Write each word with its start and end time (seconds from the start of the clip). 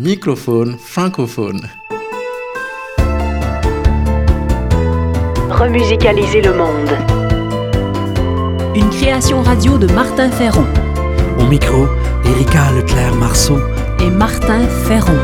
Microphone 0.00 0.78
francophone. 0.78 1.60
Remusicaliser 5.50 6.40
le 6.40 6.54
monde. 6.54 6.90
Une 8.76 8.88
création 8.90 9.42
radio 9.42 9.76
de 9.76 9.88
Martin 9.92 10.30
Ferron. 10.30 10.66
Au 11.40 11.46
micro, 11.46 11.88
Erika 12.24 12.70
Leclerc-Marceau 12.76 13.58
et 14.00 14.08
Martin 14.08 14.68
Ferron. 14.86 15.18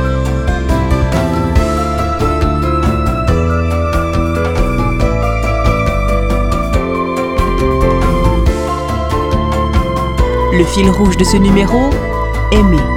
Le 10.52 10.64
fil 10.64 10.91
rouge 10.91 11.16
de 11.16 11.22
ce 11.22 11.36
numéro, 11.36 11.91
aimer. 12.50 12.93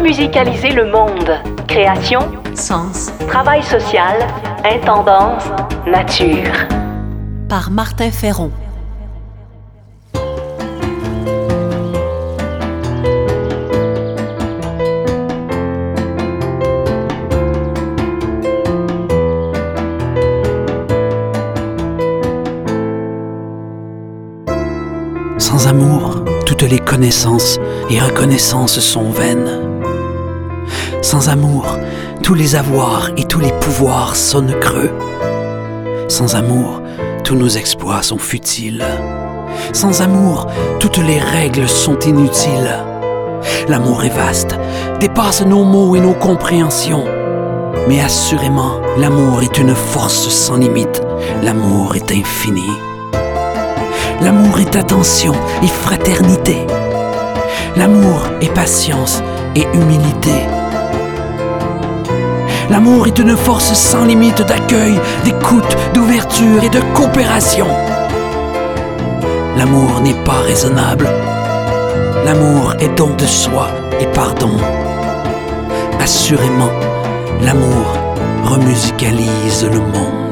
Remusicaliser 0.00 0.70
le 0.70 0.86
monde. 0.90 1.30
Création, 1.68 2.20
Sens. 2.54 3.12
travail 3.28 3.62
social, 3.62 4.16
intendance, 4.64 5.44
nature. 5.86 6.50
Par 7.50 7.70
Martin 7.70 8.10
Ferron. 8.10 8.50
Sans 25.36 25.68
amour, 25.68 26.24
toutes 26.46 26.62
les 26.62 26.78
connaissances 26.78 27.58
et 27.90 28.00
reconnaissances 28.00 28.80
sont 28.80 29.10
vaines. 29.10 29.69
Sans 31.02 31.30
amour, 31.30 31.78
tous 32.22 32.34
les 32.34 32.56
avoirs 32.56 33.10
et 33.16 33.24
tous 33.24 33.40
les 33.40 33.52
pouvoirs 33.52 34.16
sonnent 34.16 34.54
creux. 34.60 34.90
Sans 36.08 36.34
amour, 36.34 36.82
tous 37.24 37.36
nos 37.36 37.48
exploits 37.48 38.02
sont 38.02 38.18
futiles. 38.18 38.84
Sans 39.72 40.02
amour, 40.02 40.46
toutes 40.78 40.98
les 40.98 41.18
règles 41.18 41.68
sont 41.68 41.98
inutiles. 42.00 42.76
L'amour 43.68 44.04
est 44.04 44.14
vaste, 44.14 44.58
dépasse 45.00 45.44
nos 45.44 45.64
mots 45.64 45.96
et 45.96 46.00
nos 46.00 46.12
compréhensions. 46.12 47.04
Mais 47.88 48.02
assurément, 48.02 48.74
l'amour 48.98 49.42
est 49.42 49.58
une 49.58 49.74
force 49.74 50.28
sans 50.28 50.56
limite. 50.56 51.02
L'amour 51.42 51.96
est 51.96 52.12
infini. 52.12 52.70
L'amour 54.20 54.60
est 54.60 54.76
attention 54.76 55.32
et 55.62 55.66
fraternité. 55.66 56.58
L'amour 57.76 58.26
est 58.42 58.52
patience 58.52 59.22
et 59.56 59.66
humilité. 59.72 60.59
L'amour 62.70 63.08
est 63.08 63.18
une 63.18 63.36
force 63.36 63.72
sans 63.74 64.04
limite 64.04 64.42
d'accueil, 64.42 65.00
d'écoute, 65.24 65.76
d'ouverture 65.92 66.62
et 66.62 66.68
de 66.68 66.80
coopération. 66.94 67.66
L'amour 69.56 70.00
n'est 70.00 70.22
pas 70.24 70.40
raisonnable. 70.46 71.08
L'amour 72.24 72.74
est 72.78 72.96
don 72.96 73.10
de 73.16 73.26
soi 73.26 73.68
et 74.00 74.06
pardon. 74.06 74.56
Assurément, 76.00 76.70
l'amour 77.42 77.96
remusicalise 78.44 79.66
le 79.70 79.80
monde. 79.80 80.29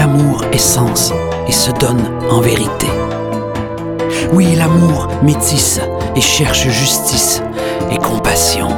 L'amour 0.00 0.46
est 0.50 0.56
sens 0.56 1.12
et 1.46 1.52
se 1.52 1.70
donne 1.72 2.02
en 2.30 2.40
vérité. 2.40 2.86
Oui, 4.32 4.54
l'amour 4.56 5.08
métisse 5.22 5.78
et 6.16 6.22
cherche 6.22 6.66
justice 6.68 7.42
et 7.92 7.98
compassion. 7.98 8.68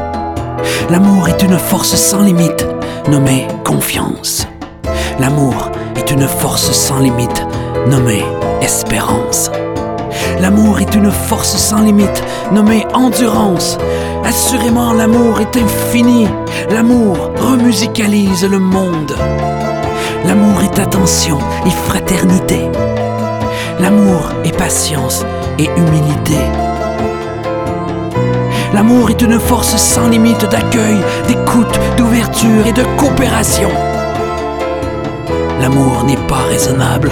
L'amour 0.91 1.29
est 1.29 1.41
une 1.45 1.59
force 1.59 1.95
sans 1.95 2.23
limite 2.23 2.67
nommée 3.09 3.47
confiance. 3.65 4.49
L'amour 5.21 5.71
est 5.95 6.11
une 6.11 6.27
force 6.27 6.73
sans 6.73 6.99
limite 6.99 7.47
nommée 7.87 8.25
espérance. 8.61 9.49
L'amour 10.41 10.81
est 10.81 10.93
une 10.93 11.13
force 11.13 11.57
sans 11.57 11.83
limite 11.83 12.21
nommée 12.51 12.85
endurance. 12.95 13.79
Assurément, 14.25 14.93
l'amour 14.93 15.41
est 15.41 15.57
infini. 15.57 16.27
L'amour 16.69 17.31
remusicalise 17.39 18.45
le 18.45 18.59
monde. 18.59 19.15
L'amour 20.25 20.63
est 20.63 20.79
attention 20.79 21.39
et 21.67 21.71
fraternité. 21.71 22.71
L'amour 23.81 24.31
est 24.45 24.57
patience 24.57 25.27
et 25.59 25.69
humilité. 25.77 26.39
L'amour 28.73 29.11
est 29.11 29.21
une 29.21 29.41
force 29.41 29.77
sans 29.77 30.09
limite 30.09 30.49
d'accueil, 30.49 30.97
d'écoute, 31.27 31.79
d'ouverture 31.97 32.67
et 32.67 32.73
de 32.73 32.85
coopération. 32.97 33.69
L'amour 35.61 36.05
n'est 36.05 36.27
pas 36.29 36.43
raisonnable. 36.49 37.11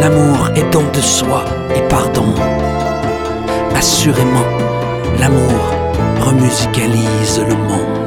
L'amour 0.00 0.50
est 0.56 0.70
don 0.72 0.84
de 0.92 1.00
soi 1.00 1.44
et 1.76 1.80
pardon. 1.88 2.34
Assurément, 3.76 4.46
l'amour 5.18 5.72
remusicalise 6.20 7.40
le 7.48 7.54
monde. 7.54 8.03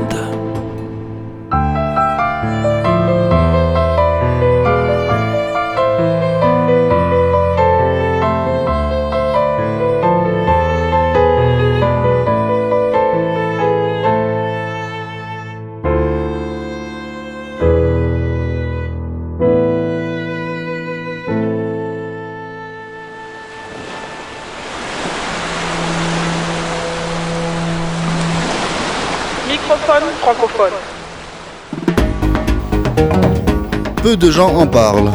Peu 34.07 34.15
de 34.15 34.31
gens 34.31 34.55
en 34.55 34.65
parlent. 34.65 35.11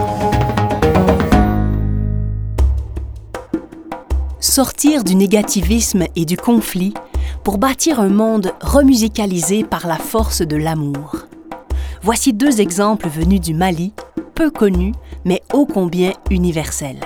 Sortir 4.39 5.03
du 5.03 5.15
négativisme 5.15 6.05
et 6.15 6.27
du 6.27 6.37
conflit 6.37 6.93
pour 7.43 7.57
bâtir 7.57 8.01
un 8.01 8.11
monde 8.11 8.53
remusicalisé 8.61 9.65
par 9.65 9.87
la 9.87 9.97
force 9.97 10.43
de 10.43 10.57
l'amour. 10.57 11.17
Voici 12.03 12.35
deux 12.35 12.61
exemples 12.61 13.09
venus 13.09 13.41
du 13.41 13.55
Mali, 13.55 13.95
peu 14.35 14.51
connus, 14.51 14.93
mais 15.25 15.41
ô 15.55 15.65
combien 15.65 16.13
universels. 16.31 17.01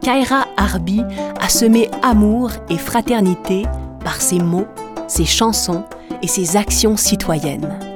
Kaira 0.00 0.46
Arbi 0.56 1.02
a 1.40 1.48
semé 1.48 1.90
amour 2.04 2.52
et 2.68 2.78
fraternité 2.78 3.64
par 4.04 4.22
ses 4.22 4.38
mots, 4.38 4.68
ses 5.08 5.24
chansons 5.24 5.82
et 6.22 6.28
ses 6.28 6.56
actions 6.56 6.96
citoyennes. 6.96 7.89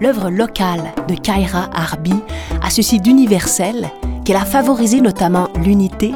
L'œuvre 0.00 0.28
locale 0.30 0.92
de 1.08 1.14
Kaira 1.14 1.70
Arbi 1.74 2.14
a 2.62 2.68
ceci 2.68 3.00
d'universel 3.00 3.88
qu'elle 4.24 4.36
a 4.36 4.44
favorisé 4.44 5.00
notamment 5.00 5.48
l'unité, 5.64 6.12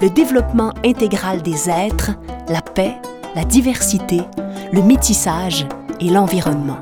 le 0.00 0.08
développement 0.08 0.72
intégral 0.84 1.42
des 1.42 1.68
êtres, 1.68 2.12
la 2.48 2.62
paix, 2.62 2.94
la 3.34 3.44
diversité, 3.44 4.22
le 4.72 4.82
métissage 4.82 5.66
et 6.00 6.08
l'environnement. 6.08 6.78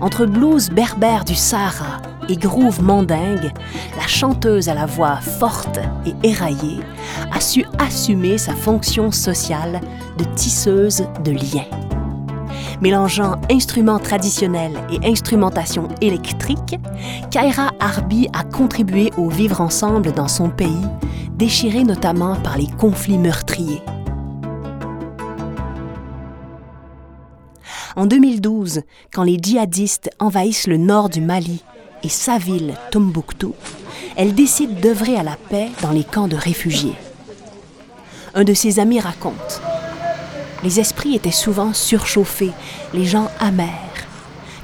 Entre 0.00 0.26
blues 0.26 0.70
berbères 0.70 1.24
du 1.24 1.36
Sahara 1.36 2.02
et 2.28 2.36
groove 2.36 2.82
mandingue, 2.82 3.52
la 3.96 4.06
chanteuse 4.08 4.68
à 4.68 4.74
la 4.74 4.86
voix 4.86 5.16
forte 5.16 5.78
et 6.04 6.14
éraillée 6.26 6.80
a 7.32 7.40
su 7.40 7.64
assumer 7.78 8.38
sa 8.38 8.54
fonction 8.54 9.12
sociale 9.12 9.80
de 10.18 10.24
tisseuse 10.34 11.04
de 11.24 11.30
liens. 11.30 11.91
Mélangeant 12.80 13.36
instruments 13.50 13.98
traditionnels 13.98 14.76
et 14.90 15.06
instrumentation 15.08 15.88
électrique, 16.00 16.78
Kaira 17.30 17.70
Arbi 17.80 18.28
a 18.32 18.44
contribué 18.44 19.10
au 19.16 19.28
vivre 19.28 19.60
ensemble 19.60 20.12
dans 20.12 20.28
son 20.28 20.48
pays, 20.48 20.86
déchiré 21.34 21.84
notamment 21.84 22.36
par 22.36 22.56
les 22.56 22.68
conflits 22.78 23.18
meurtriers. 23.18 23.82
En 27.94 28.06
2012, 28.06 28.82
quand 29.12 29.22
les 29.22 29.38
djihadistes 29.40 30.10
envahissent 30.18 30.66
le 30.66 30.78
nord 30.78 31.08
du 31.10 31.20
Mali, 31.20 31.62
et 32.02 32.08
sa 32.08 32.38
ville, 32.38 32.74
Tombouctou, 32.90 33.54
elle 34.16 34.34
décide 34.34 34.80
d'œuvrer 34.80 35.16
à 35.16 35.22
la 35.22 35.36
paix 35.36 35.68
dans 35.82 35.92
les 35.92 36.04
camps 36.04 36.28
de 36.28 36.36
réfugiés. 36.36 36.96
Un 38.34 38.44
de 38.44 38.54
ses 38.54 38.80
amis 38.80 38.98
raconte 38.98 39.62
Les 40.62 40.78
esprits 40.78 41.14
étaient 41.14 41.30
souvent 41.30 41.72
surchauffés, 41.72 42.52
les 42.94 43.04
gens 43.04 43.30
amers. 43.40 43.68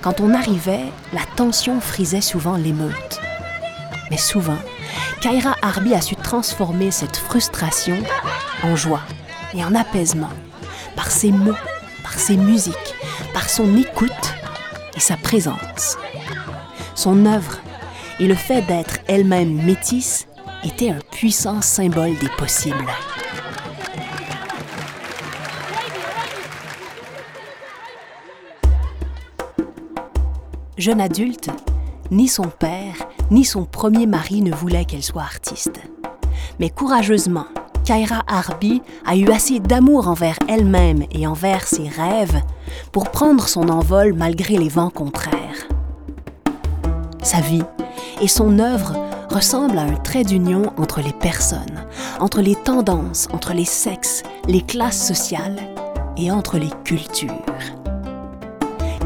Quand 0.00 0.21
on 0.21 0.33
arrivait, 0.33 0.85
la 1.12 1.23
tension 1.37 1.81
frisait 1.81 2.21
souvent 2.21 2.56
l'émeute. 2.56 3.21
Mais 4.11 4.17
souvent, 4.17 4.59
Kaira 5.21 5.56
Arbi 5.61 5.95
a 5.95 6.00
su 6.00 6.15
transformer 6.15 6.91
cette 6.91 7.17
frustration 7.17 7.99
en 8.62 8.77
joie 8.77 9.03
et 9.55 9.65
en 9.65 9.75
apaisement 9.75 10.31
par 10.95 11.11
ses 11.11 11.33
mots, 11.33 11.56
par 12.03 12.15
ses 12.15 12.37
musiques, 12.37 12.94
par 13.35 13.51
son 13.51 13.77
écoute 13.77 14.35
et 14.97 15.01
sa 15.01 15.17
présence. 15.17 15.99
Son 16.94 17.27
œuvre 17.27 17.59
et 18.21 18.27
le 18.27 18.35
fait 18.35 18.62
d'être 18.62 18.99
elle-même 19.06 19.62
métisse 19.65 20.27
était 20.65 20.91
un 20.91 20.99
puissant 21.11 21.61
symbole 21.61 22.17
des 22.19 22.29
possibles. 22.37 22.87
Jeune 30.79 31.01
adulte, 31.01 31.51
ni 32.13 32.29
son 32.29 32.45
père, 32.45 33.09
ni 33.33 33.45
son 33.45 33.65
premier 33.65 34.07
mari 34.07 34.43
ne 34.43 34.55
voulaient 34.55 34.85
qu'elle 34.85 35.03
soit 35.03 35.23
artiste. 35.23 35.81
Mais 36.61 36.71
courageusement, 36.71 37.47
Kaira 37.85 38.23
Arbi 38.29 38.81
a 39.05 39.17
eu 39.17 39.29
assez 39.33 39.59
d'amour 39.59 40.07
envers 40.07 40.39
elle-même 40.49 41.03
et 41.11 41.27
envers 41.27 41.67
ses 41.67 41.89
rêves 41.89 42.41
pour 42.93 43.11
prendre 43.11 43.49
son 43.49 43.69
envol 43.69 44.13
malgré 44.13 44.57
les 44.57 44.69
vents 44.69 44.91
contraires. 44.91 45.67
Sa 47.25 47.41
vie 47.41 47.65
et 48.21 48.29
son 48.29 48.61
œuvre 48.61 48.95
ressemblent 49.31 49.79
à 49.79 49.83
un 49.83 49.97
trait 49.97 50.23
d'union 50.23 50.73
entre 50.77 51.01
les 51.01 51.13
personnes, 51.13 51.87
entre 52.21 52.41
les 52.41 52.55
tendances, 52.55 53.27
entre 53.33 53.53
les 53.53 53.65
sexes, 53.65 54.23
les 54.47 54.63
classes 54.63 55.05
sociales 55.05 55.59
et 56.17 56.31
entre 56.31 56.57
les 56.57 56.71
cultures. 56.85 57.33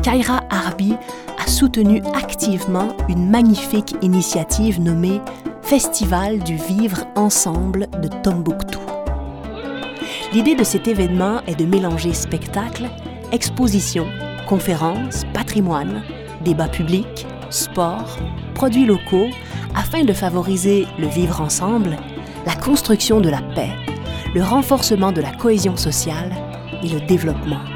Kaira 0.03 0.43
Arbi 0.51 0.97
a 1.43 1.49
soutenu 1.49 2.01
activement 2.15 2.97
une 3.09 3.29
magnifique 3.29 3.97
initiative 4.01 4.81
nommée 4.81 5.21
Festival 5.63 6.39
du 6.39 6.55
Vivre 6.55 7.05
Ensemble 7.17 7.89
de 8.01 8.09
Tombouctou. 8.23 8.81
L'idée 10.33 10.55
de 10.55 10.63
cet 10.63 10.87
événement 10.87 11.41
est 11.47 11.59
de 11.59 11.65
mélanger 11.65 12.13
spectacles, 12.13 12.89
expositions, 13.33 14.07
conférences, 14.49 15.25
patrimoine, 15.35 16.03
débats 16.45 16.69
publics, 16.69 17.27
sport, 17.51 18.19
produits 18.55 18.87
locaux, 18.87 19.31
afin 19.75 20.05
de 20.05 20.13
favoriser 20.13 20.87
le 20.99 21.09
vivre 21.09 21.41
ensemble, 21.41 21.97
la 22.47 22.55
construction 22.55 23.21
de 23.21 23.31
la 23.31 23.43
paix, 23.55 23.73
le 24.35 24.45
renforcement 24.45 25.11
de 25.11 25.21
la 25.21 25.33
cohésion 25.33 25.77
sociale 25.77 26.33
et 26.85 26.89
le 26.89 27.01
développement. 27.01 27.72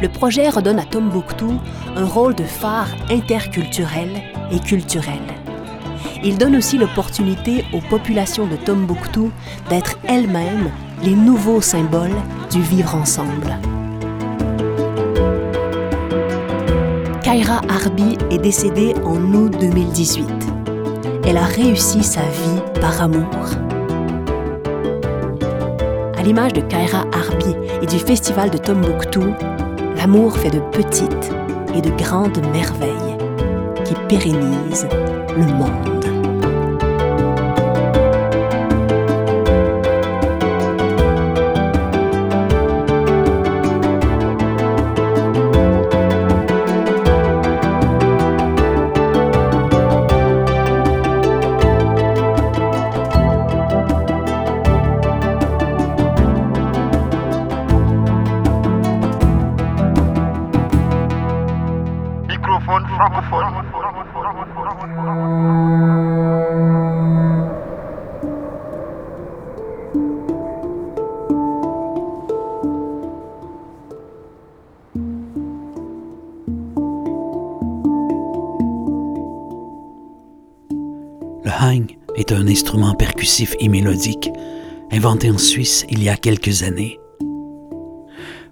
Le 0.00 0.08
projet 0.08 0.48
redonne 0.48 0.78
à 0.78 0.84
Tombouctou 0.84 1.58
un 1.96 2.04
rôle 2.04 2.34
de 2.36 2.44
phare 2.44 2.88
interculturel 3.10 4.08
et 4.52 4.60
culturel. 4.60 5.18
Il 6.22 6.38
donne 6.38 6.54
aussi 6.54 6.78
l'opportunité 6.78 7.64
aux 7.72 7.80
populations 7.80 8.46
de 8.46 8.54
Tombouctou 8.56 9.32
d'être 9.68 9.98
elles-mêmes 10.04 10.70
les 11.02 11.14
nouveaux 11.14 11.60
symboles 11.60 12.14
du 12.50 12.60
vivre 12.62 12.94
ensemble. 12.94 13.56
Kaira 17.22 17.60
Arbi 17.68 18.16
est 18.30 18.38
décédée 18.38 18.94
en 19.04 19.20
août 19.34 19.56
2018. 19.60 20.28
Elle 21.26 21.36
a 21.36 21.44
réussi 21.44 22.04
sa 22.04 22.22
vie 22.22 22.80
par 22.80 23.02
amour. 23.02 23.26
À 26.16 26.22
l'image 26.22 26.52
de 26.52 26.60
Kaira 26.60 27.04
Arbi 27.12 27.54
et 27.82 27.86
du 27.86 27.98
festival 27.98 28.50
de 28.50 28.58
Tombouctou, 28.58 29.34
l'amour 29.98 30.38
fait 30.38 30.50
de 30.50 30.60
petites 30.60 31.32
et 31.74 31.80
de 31.80 31.90
grandes 31.96 32.40
merveilles 32.52 33.16
qui 33.84 33.94
pérennisent 34.08 34.88
le 35.36 35.44
monde. 35.44 35.97
Est 82.16 82.32
un 82.32 82.46
instrument 82.46 82.94
percussif 82.94 83.56
et 83.58 83.68
mélodique 83.68 84.30
inventé 84.92 85.30
en 85.30 85.38
Suisse 85.38 85.84
il 85.90 86.02
y 86.02 86.08
a 86.08 86.16
quelques 86.16 86.62
années. 86.62 86.98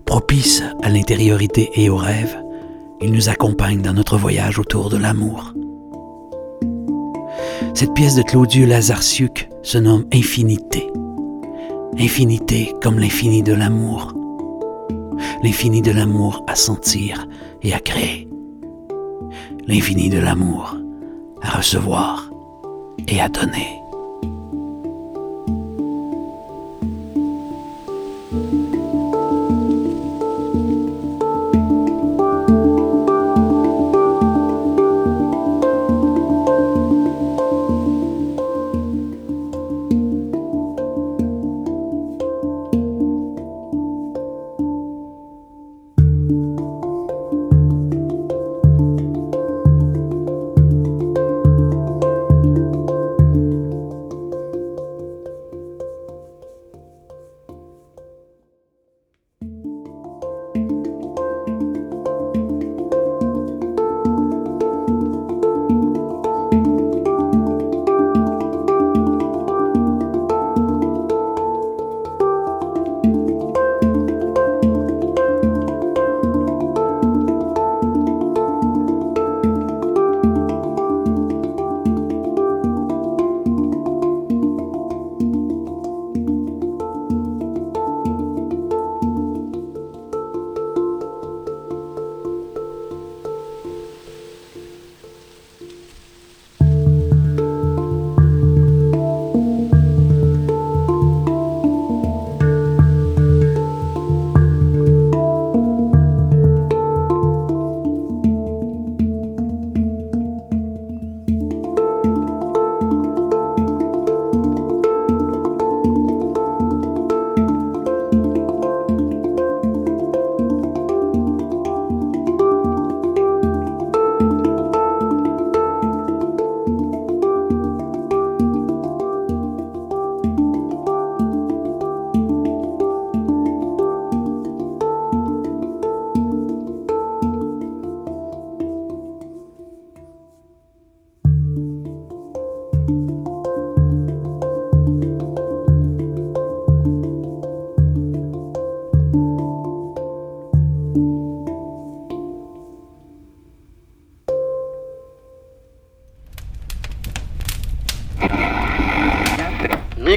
Propice 0.05 0.63
à 0.83 0.89
l'intériorité 0.89 1.71
et 1.75 1.89
au 1.89 1.97
rêve, 1.97 2.37
il 3.01 3.13
nous 3.13 3.29
accompagne 3.29 3.81
dans 3.81 3.93
notre 3.93 4.17
voyage 4.17 4.59
autour 4.59 4.91
de 4.91 4.97
l'amour. 4.97 5.53
Cette 7.75 7.95
pièce 7.95 8.17
de 8.17 8.23
Claudieu 8.23 8.67
Lazarciuc 8.67 9.49
se 9.63 9.79
nomme 9.79 10.07
Infinité. 10.13 10.89
Infinité 11.99 12.73
comme 12.83 12.99
l'infini 12.99 13.43
de 13.43 13.53
l'amour. 13.53 14.15
L'infini 15.43 15.81
de 15.81 15.93
l'amour 15.93 16.45
à 16.49 16.57
sentir 16.57 17.27
et 17.63 17.73
à 17.73 17.79
créer. 17.79 18.29
L'infini 19.67 20.09
de 20.09 20.19
l'amour 20.19 20.77
à 21.43 21.59
recevoir 21.59 22.26
et 23.09 23.21
à 23.21 23.29
donner. 23.29 23.86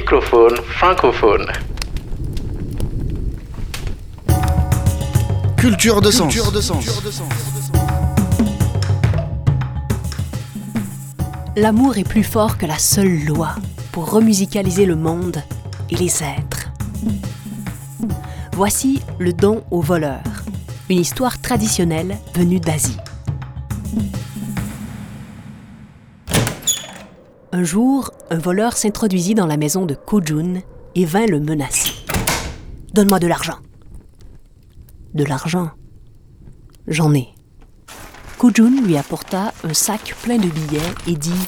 Microphone 0.00 0.56
francophone. 0.64 1.46
Culture 5.58 6.00
de 6.00 6.10
sens. 6.10 6.34
L'amour 11.54 11.98
est 11.98 12.08
plus 12.08 12.24
fort 12.24 12.56
que 12.56 12.64
la 12.64 12.78
seule 12.78 13.26
loi 13.26 13.50
pour 13.92 14.10
remusicaliser 14.10 14.86
le 14.86 14.96
monde 14.96 15.42
et 15.90 15.96
les 15.96 16.22
êtres. 16.22 16.70
Voici 18.52 19.02
le 19.18 19.34
don 19.34 19.62
au 19.70 19.82
voleur, 19.82 20.22
une 20.88 21.00
histoire 21.00 21.38
traditionnelle 21.42 22.16
venue 22.34 22.58
d'Asie. 22.58 22.96
Un 27.52 27.64
jour, 27.64 28.12
un 28.30 28.38
voleur 28.38 28.76
s'introduisit 28.76 29.34
dans 29.34 29.46
la 29.46 29.56
maison 29.56 29.84
de 29.84 29.94
Kojun 29.96 30.60
et 30.94 31.04
vint 31.04 31.26
le 31.26 31.40
menacer. 31.40 31.92
Donne-moi 32.94 33.18
de 33.18 33.26
l'argent. 33.26 33.58
De 35.14 35.24
l'argent? 35.24 35.72
J'en 36.86 37.12
ai. 37.12 37.28
Kojun 38.38 38.82
lui 38.82 38.96
apporta 38.96 39.52
un 39.64 39.74
sac 39.74 40.14
plein 40.22 40.38
de 40.38 40.46
billets 40.46 40.94
et 41.08 41.16
dit 41.16 41.46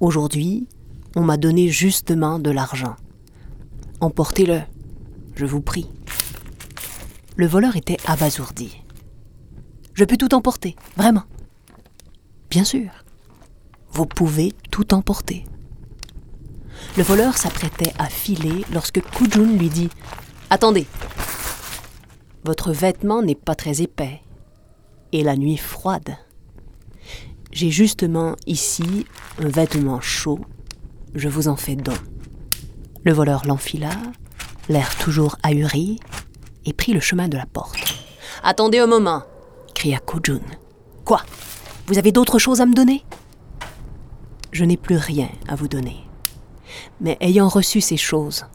Aujourd'hui, 0.00 0.68
on 1.14 1.22
m'a 1.22 1.38
donné 1.38 1.68
justement 1.68 2.38
de 2.38 2.50
l'argent. 2.50 2.96
Emportez-le, 4.02 4.60
je 5.34 5.46
vous 5.46 5.62
prie. 5.62 5.88
Le 7.36 7.46
voleur 7.46 7.76
était 7.76 7.96
abasourdi. 8.06 8.82
Je 9.94 10.04
peux 10.04 10.18
tout 10.18 10.34
emporter, 10.34 10.76
vraiment. 10.98 11.24
Bien 12.50 12.64
sûr. 12.64 12.90
Vous 13.92 14.04
pouvez 14.04 14.52
tout. 14.84 15.02
Le 16.96 17.02
voleur 17.02 17.36
s'apprêtait 17.36 17.92
à 17.98 18.06
filer 18.06 18.64
lorsque 18.72 19.00
Kujun 19.00 19.56
lui 19.56 19.68
dit 19.68 19.88
Attendez, 20.50 20.86
votre 22.44 22.72
vêtement 22.72 23.22
n'est 23.22 23.34
pas 23.34 23.54
très 23.54 23.82
épais 23.82 24.20
et 25.12 25.22
la 25.22 25.36
nuit 25.36 25.56
froide. 25.56 26.16
J'ai 27.52 27.70
justement 27.70 28.36
ici 28.46 29.06
un 29.42 29.48
vêtement 29.48 30.00
chaud, 30.00 30.40
je 31.14 31.28
vous 31.28 31.48
en 31.48 31.56
fais 31.56 31.76
don. 31.76 31.94
Le 33.04 33.12
voleur 33.12 33.46
l'enfila, 33.46 33.90
l'air 34.68 34.94
toujours 34.96 35.36
ahuri, 35.42 36.00
et 36.66 36.72
prit 36.72 36.92
le 36.92 37.00
chemin 37.00 37.28
de 37.28 37.36
la 37.36 37.46
porte. 37.46 37.78
Attendez 38.42 38.78
un 38.78 38.86
moment, 38.86 39.22
cria 39.74 39.98
Kojun. 40.00 40.40
Quoi? 41.04 41.22
Vous 41.86 41.98
avez 41.98 42.12
d'autres 42.12 42.38
choses 42.38 42.60
à 42.60 42.66
me 42.66 42.74
donner? 42.74 43.04
Je 44.52 44.64
n'ai 44.64 44.76
plus 44.76 44.96
rien 44.96 45.28
à 45.48 45.54
vous 45.54 45.68
donner. 45.68 46.06
Mais 47.00 47.16
ayant 47.20 47.48
reçu 47.48 47.80
ces 47.80 47.96
choses, 47.96 48.46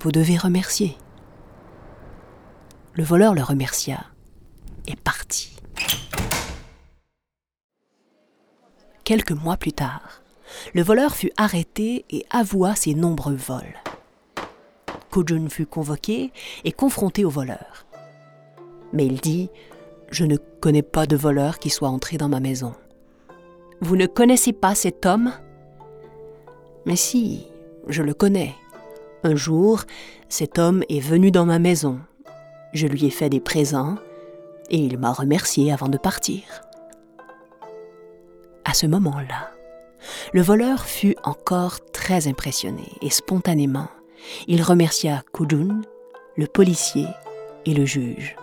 vous 0.00 0.12
devez 0.12 0.36
remercier. 0.36 0.96
Le 2.94 3.04
voleur 3.04 3.34
le 3.34 3.42
remercia 3.42 4.04
et 4.86 4.96
partit. 4.96 5.56
Quelques 9.04 9.32
mois 9.32 9.56
plus 9.56 9.72
tard, 9.72 10.22
le 10.74 10.82
voleur 10.82 11.14
fut 11.14 11.32
arrêté 11.36 12.04
et 12.10 12.24
avoua 12.30 12.74
ses 12.74 12.94
nombreux 12.94 13.34
vols. 13.34 13.82
Kojun 15.10 15.48
fut 15.48 15.66
convoqué 15.66 16.32
et 16.64 16.72
confronté 16.72 17.24
au 17.24 17.30
voleur. 17.30 17.86
Mais 18.92 19.06
il 19.06 19.20
dit 19.20 19.50
Je 20.10 20.24
ne 20.24 20.36
connais 20.36 20.82
pas 20.82 21.06
de 21.06 21.16
voleur 21.16 21.58
qui 21.58 21.70
soit 21.70 21.88
entré 21.88 22.16
dans 22.16 22.28
ma 22.28 22.40
maison. 22.40 22.74
Vous 23.82 23.96
ne 23.96 24.06
connaissez 24.06 24.52
pas 24.52 24.76
cet 24.76 25.06
homme? 25.06 25.32
Mais 26.86 26.94
si, 26.94 27.48
je 27.88 28.04
le 28.04 28.14
connais. 28.14 28.54
Un 29.24 29.34
jour, 29.34 29.82
cet 30.28 30.60
homme 30.60 30.84
est 30.88 31.00
venu 31.00 31.32
dans 31.32 31.46
ma 31.46 31.58
maison. 31.58 31.98
Je 32.72 32.86
lui 32.86 33.06
ai 33.06 33.10
fait 33.10 33.28
des 33.28 33.40
présents 33.40 33.96
et 34.70 34.76
il 34.76 34.98
m'a 34.98 35.12
remercié 35.12 35.72
avant 35.72 35.88
de 35.88 35.98
partir. 35.98 36.44
À 38.64 38.72
ce 38.72 38.86
moment-là, 38.86 39.50
le 40.32 40.42
voleur 40.42 40.84
fut 40.84 41.16
encore 41.24 41.80
très 41.90 42.28
impressionné 42.28 42.86
et 43.00 43.10
spontanément, 43.10 43.88
il 44.46 44.62
remercia 44.62 45.24
Kudun, 45.34 45.80
le 46.36 46.46
policier 46.46 47.08
et 47.66 47.74
le 47.74 47.84
juge. 47.84 48.36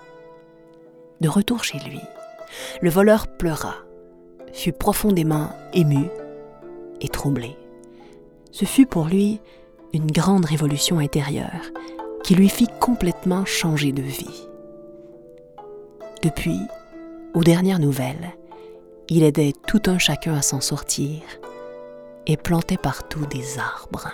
De 1.22 1.30
retour 1.30 1.64
chez 1.64 1.80
lui, 1.80 2.02
le 2.82 2.90
voleur 2.90 3.28
pleura, 3.38 3.76
fut 4.54 4.74
profondément 4.74 5.50
ému 5.74 6.08
et 7.02 7.08
troublé. 7.08 7.56
Ce 8.52 8.66
fut 8.66 8.86
pour 8.86 9.06
lui 9.06 9.40
une 9.94 10.12
grande 10.12 10.46
révolution 10.46 11.00
intérieure 11.00 11.72
qui 12.24 12.36
lui 12.36 12.50
fit 12.50 12.70
complètement 12.80 13.46
changer 13.46 13.92
de 13.92 14.02
vie. 14.02 14.48
Depuis, 16.22 16.60
aux 17.34 17.44
dernières 17.44 17.80
nouvelles, 17.80 18.36
il 19.08 19.24
aidait 19.24 19.54
tout 19.68 19.82
un 19.88 19.98
chacun 19.98 20.36
à 20.36 20.42
s'en 20.42 20.62
sortir 20.62 21.22
et 22.28 22.38
plantait 22.38 22.78
partout 22.78 23.26
des 23.26 23.58
arbres. 23.58 24.10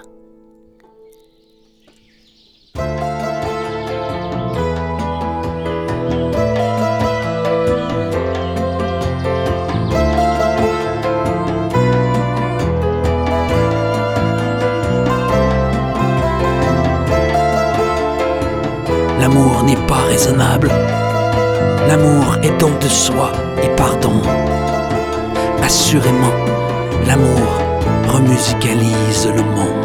L'amour 21.87 22.37
est 22.41 22.57
don 22.59 22.71
de 22.79 22.87
soi 22.87 23.31
et 23.61 23.69
pardon. 23.75 24.21
Assurément, 25.61 26.33
l'amour 27.05 27.61
remusicalise 28.07 29.27
le 29.27 29.43
monde. 29.43 29.84